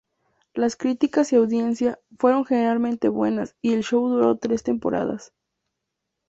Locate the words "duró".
4.09-4.35